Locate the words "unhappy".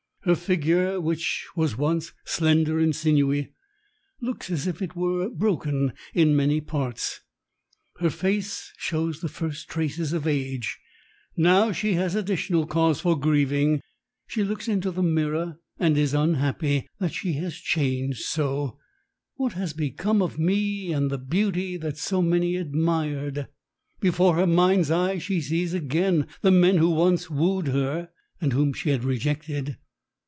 16.13-16.85